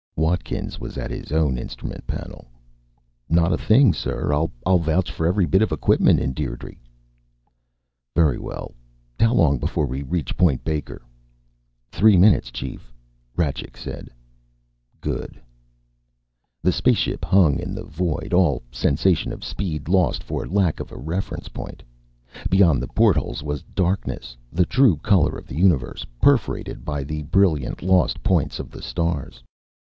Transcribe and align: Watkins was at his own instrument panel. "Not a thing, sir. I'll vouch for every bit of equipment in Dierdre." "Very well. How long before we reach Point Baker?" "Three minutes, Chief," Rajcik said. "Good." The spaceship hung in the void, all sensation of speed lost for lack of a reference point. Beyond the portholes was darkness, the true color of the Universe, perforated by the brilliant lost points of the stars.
Watkins 0.15 0.79
was 0.79 0.97
at 0.97 1.11
his 1.11 1.31
own 1.31 1.59
instrument 1.59 2.07
panel. 2.07 2.47
"Not 3.29 3.53
a 3.53 3.55
thing, 3.59 3.93
sir. 3.93 4.33
I'll 4.33 4.79
vouch 4.79 5.11
for 5.11 5.27
every 5.27 5.45
bit 5.45 5.61
of 5.61 5.71
equipment 5.71 6.19
in 6.19 6.33
Dierdre." 6.33 6.73
"Very 8.15 8.39
well. 8.39 8.73
How 9.19 9.31
long 9.35 9.59
before 9.59 9.85
we 9.85 10.01
reach 10.01 10.35
Point 10.35 10.63
Baker?" 10.63 11.03
"Three 11.91 12.17
minutes, 12.17 12.49
Chief," 12.49 12.91
Rajcik 13.37 13.77
said. 13.77 14.09
"Good." 15.01 15.39
The 16.63 16.71
spaceship 16.71 17.23
hung 17.23 17.59
in 17.59 17.75
the 17.75 17.83
void, 17.85 18.33
all 18.33 18.63
sensation 18.71 19.31
of 19.31 19.43
speed 19.43 19.87
lost 19.87 20.23
for 20.23 20.47
lack 20.47 20.79
of 20.79 20.91
a 20.91 20.97
reference 20.97 21.47
point. 21.47 21.83
Beyond 22.49 22.81
the 22.81 22.87
portholes 22.87 23.43
was 23.43 23.61
darkness, 23.75 24.35
the 24.51 24.65
true 24.65 24.97
color 24.97 25.37
of 25.37 25.45
the 25.45 25.57
Universe, 25.57 26.07
perforated 26.19 26.83
by 26.83 27.03
the 27.03 27.21
brilliant 27.21 27.83
lost 27.83 28.23
points 28.23 28.57
of 28.57 28.71
the 28.71 28.81
stars. 28.81 29.43